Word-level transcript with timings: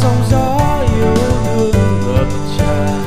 sóng 0.00 0.24
gió 0.30 0.58
yêu 0.98 1.14
thương 1.46 1.72
ngập 2.06 2.26
tràn. 2.58 3.02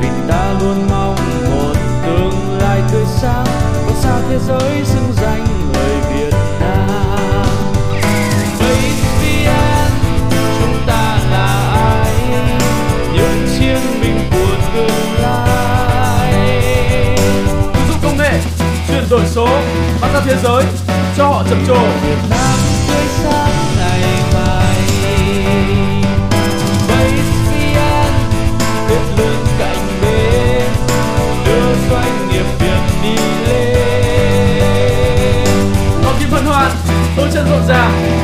Vì 0.00 0.08
ta 0.28 0.52
luôn 0.60 0.86
mong 0.90 1.16
một 1.50 1.74
tương 2.06 2.58
lai 2.60 2.80
tươi 2.92 3.04
sáng 3.20 3.44
vượt 3.86 3.94
xa 4.02 4.20
thế 4.28 4.38
giới 4.48 4.84
xứng 4.84 5.12
danh 5.22 5.46
người 5.72 6.00
Việt 6.12 6.34
Nam. 6.60 7.46
Vậy 8.58 8.76
vì 9.20 9.48
chúng 10.60 10.76
ta 10.86 11.18
là 11.30 11.48
ai? 11.74 12.14
Những 13.12 13.46
chiến 13.58 13.80
binh 14.02 14.20
của 14.30 14.56
tương 14.74 15.22
lai. 15.22 16.32
Ứng 17.74 17.88
dụng 17.88 17.98
công 18.02 18.18
nghệ 18.18 18.40
chuyển 18.88 19.04
đổi 19.10 19.26
số 19.26 19.48
bán 20.00 20.12
ra 20.14 20.20
thế 20.24 20.36
giới 20.42 20.64
cho 21.16 21.26
họ 21.26 21.44
trầm 21.50 21.64
trồ. 21.66 21.74
Việt 21.74 22.18
Nam 22.30 22.58
đôi 37.18 37.28
chân 37.32 37.46
rộn 37.50 37.62
ràng. 37.68 38.17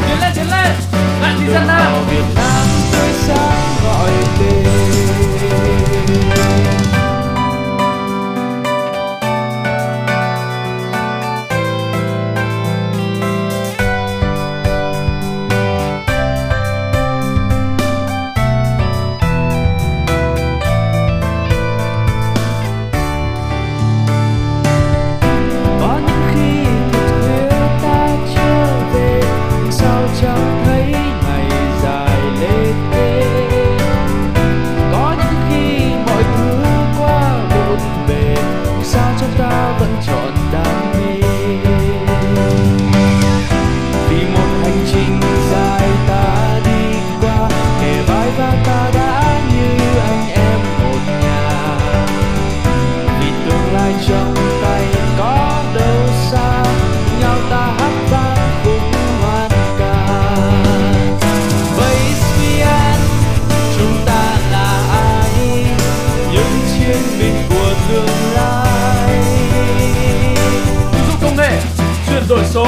Đổi 72.29 72.45
số 72.45 72.67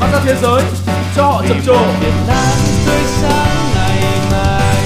bắt 0.00 0.08
ra 0.12 0.20
thế 0.24 0.34
giới, 0.42 0.62
cho 1.16 1.22
họ 1.22 1.42
trầm 1.48 1.60
trồ. 1.66 1.76
Việt 2.00 2.12
Nam 2.28 2.56
tươi 2.86 3.00
sáng 3.20 3.56
ngày 3.74 4.02
mai 4.30 4.84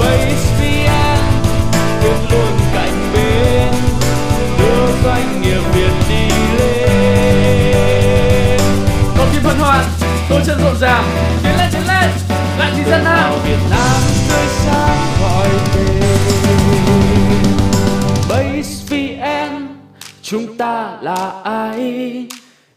Base 0.00 0.46
VN 0.60 1.18
luôn 2.04 2.16
luôn 2.30 2.58
cạnh 2.74 3.12
bên 3.14 3.72
đưa 4.58 4.86
doanh 5.04 5.42
nghiệp 5.42 5.60
Việt 5.74 5.92
đi 6.08 6.28
lên 6.58 8.60
Còn 9.18 9.28
kim 9.32 9.42
Phân 9.42 9.58
hoan 9.58 9.84
đôi 10.30 10.40
chân 10.46 10.58
rộn 10.64 10.76
ràng. 10.80 11.04
Chúng 20.30 20.56
ta 20.56 20.98
là 21.02 21.40
ai? 21.44 22.26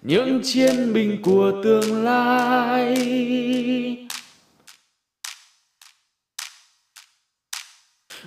Những 0.02 0.42
chiến 0.44 0.94
binh 0.94 1.22
của 1.24 1.52
tương 1.64 2.04
lai. 2.04 2.96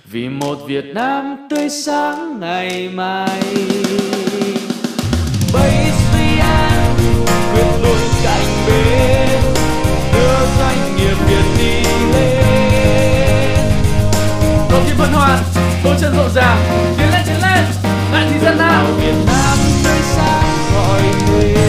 Vì 0.05 0.29
một 0.29 0.55
Việt 0.67 0.85
Nam 0.85 1.47
tươi 1.49 1.69
sáng 1.69 2.39
ngày 2.39 2.89
mai. 2.89 3.41
Bất 5.53 5.71
suy 6.11 6.39
an 6.39 6.95
quyết 7.53 7.71
luôn 7.83 7.97
cạnh 8.23 8.45
bên 8.67 9.41
đưa 10.13 10.45
doanh 10.59 10.95
nghiệp 10.97 11.15
Việt 11.27 11.45
đi 11.57 11.89
lên. 12.13 13.57
Đội 14.71 14.81
kim 14.87 14.97
hân 14.97 15.13
hoàn, 15.13 15.43
đôi 15.83 15.95
chân 16.01 16.13
rộn 16.17 16.29
ràng. 16.35 16.93
Tiến 16.97 17.15
Việt 18.91 19.15
Nam 19.25 19.57
nơi 19.83 20.01
xa 20.15 20.43
cõi 20.73 21.64